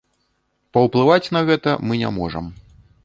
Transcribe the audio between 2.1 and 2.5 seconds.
можам.